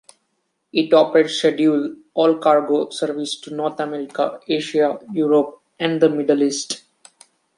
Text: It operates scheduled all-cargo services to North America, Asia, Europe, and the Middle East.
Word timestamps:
It 0.73 0.91
operates 0.95 1.35
scheduled 1.35 1.95
all-cargo 2.15 2.89
services 2.89 3.39
to 3.41 3.53
North 3.53 3.79
America, 3.79 4.39
Asia, 4.47 4.97
Europe, 5.13 5.61
and 5.79 6.01
the 6.01 6.09
Middle 6.09 6.41
East. 6.41 6.81